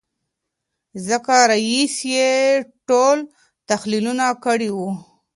[1.07, 1.95] ځکه رییس
[2.87, 3.17] ټول
[3.69, 4.89] تحلیلونه کړي وو.